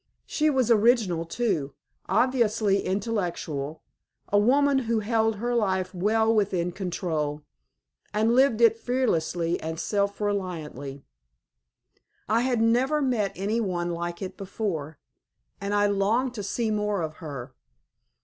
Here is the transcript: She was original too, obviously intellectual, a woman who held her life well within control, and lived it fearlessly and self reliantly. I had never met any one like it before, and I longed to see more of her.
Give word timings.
She 0.25 0.49
was 0.49 0.71
original 0.71 1.25
too, 1.25 1.75
obviously 2.09 2.81
intellectual, 2.83 3.83
a 4.29 4.39
woman 4.39 4.79
who 4.79 5.01
held 5.01 5.35
her 5.35 5.53
life 5.53 5.93
well 5.93 6.33
within 6.33 6.71
control, 6.71 7.43
and 8.11 8.33
lived 8.33 8.61
it 8.61 8.79
fearlessly 8.79 9.61
and 9.61 9.79
self 9.79 10.17
reliantly. 10.19 11.03
I 12.27 12.41
had 12.41 12.61
never 12.61 12.99
met 12.99 13.33
any 13.35 13.59
one 13.61 13.91
like 13.91 14.23
it 14.23 14.37
before, 14.37 14.97
and 15.61 15.71
I 15.71 15.85
longed 15.85 16.33
to 16.33 16.41
see 16.41 16.71
more 16.71 17.03
of 17.03 17.17
her. 17.17 17.53